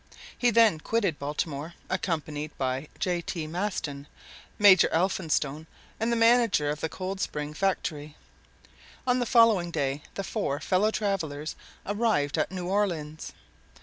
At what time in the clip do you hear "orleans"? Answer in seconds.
12.67-13.31